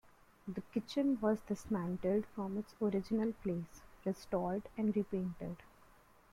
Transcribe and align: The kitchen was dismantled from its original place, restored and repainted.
The 0.47 0.61
kitchen 0.73 1.19
was 1.21 1.41
dismantled 1.41 2.25
from 2.33 2.57
its 2.57 2.73
original 2.81 3.33
place, 3.43 3.83
restored 4.03 4.63
and 4.75 4.95
repainted. 4.95 5.57